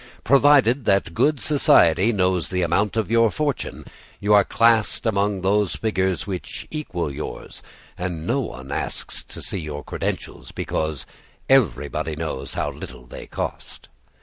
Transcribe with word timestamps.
Provided 0.23 0.85
that 0.85 1.13
good 1.13 1.39
society 1.39 2.11
knows 2.11 2.49
the 2.49 2.63
amount 2.63 2.97
of 2.97 3.11
your 3.11 3.29
fortune, 3.29 3.85
you 4.19 4.33
are 4.33 4.43
classed 4.43 5.05
among 5.05 5.41
those 5.41 5.75
figures 5.75 6.25
which 6.25 6.67
equal 6.71 7.11
yours, 7.11 7.61
and 7.99 8.25
no 8.25 8.39
one 8.39 8.71
asks 8.71 9.23
to 9.25 9.43
see 9.43 9.59
your 9.59 9.83
credentials, 9.83 10.51
because 10.51 11.05
everybody 11.47 12.15
knows 12.15 12.55
how 12.55 12.71
little 12.71 13.05
they 13.05 13.27
cost. 13.27 13.89